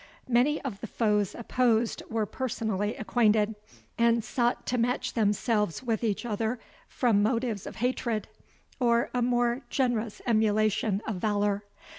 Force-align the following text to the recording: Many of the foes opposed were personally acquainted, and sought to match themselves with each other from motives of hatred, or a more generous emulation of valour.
Many 0.27 0.59
of 0.63 0.81
the 0.81 0.87
foes 0.87 1.35
opposed 1.35 2.01
were 2.09 2.25
personally 2.25 2.95
acquainted, 2.95 3.53
and 3.99 4.23
sought 4.23 4.65
to 4.65 4.79
match 4.79 5.13
themselves 5.13 5.83
with 5.83 6.03
each 6.03 6.25
other 6.25 6.59
from 6.89 7.21
motives 7.21 7.67
of 7.67 7.75
hatred, 7.75 8.27
or 8.79 9.11
a 9.13 9.21
more 9.21 9.61
generous 9.69 10.19
emulation 10.25 11.03
of 11.05 11.17
valour. 11.17 11.65